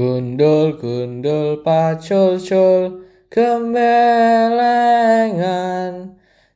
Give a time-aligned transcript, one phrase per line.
[0.00, 4.56] Gundul gundul pacul cul kemelengan.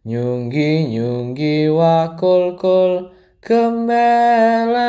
[0.01, 3.13] Nyunggi nyunggi wakul kul
[3.45, 4.81] kemelengan.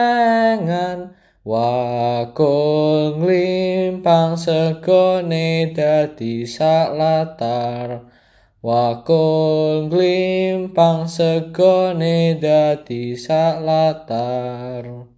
[1.44, 6.48] Wakul nglimpang segone dadi
[6.96, 8.08] latar.
[8.64, 13.20] Wakul nglimpang segone dadi
[13.68, 15.15] latar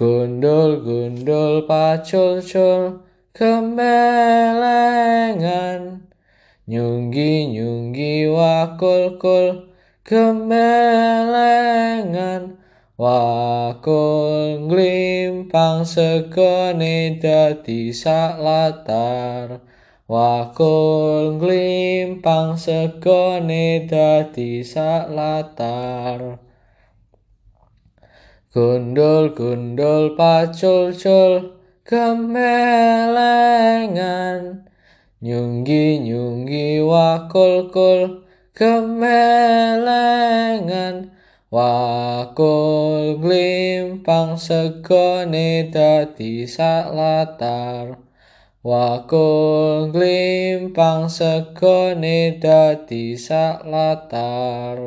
[0.00, 3.04] Gundul gundul pacul cul
[3.36, 4.80] kemelengan.
[6.64, 9.68] Nyunggi nyunggi wakul kul
[10.00, 11.36] kemelengan.
[12.96, 17.92] Wakul nglimpang segone dadi
[18.40, 19.60] latar.
[20.08, 24.64] Wakul nglimpang segone dadi
[25.12, 26.49] latar
[28.50, 31.54] Gundul gundul pacul cul
[31.86, 33.22] kemelengan.
[35.22, 39.94] Nyunggi nyunggi wakul kul kemelengan.
[41.46, 46.42] Wakul glimpang segone dadi
[46.90, 48.02] latar.
[48.66, 53.14] Wakul glimpang segone dadi
[53.62, 54.78] latar